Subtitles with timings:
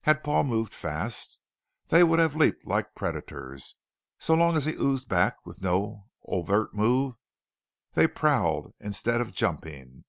[0.00, 1.38] Had Paul moved fast,
[1.90, 3.76] they would have leaped like predators;
[4.18, 7.14] so long as he oozed back with no overt move,
[7.92, 10.06] they prowled instead of jumping.